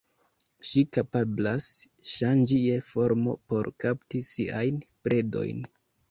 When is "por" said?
3.53-3.69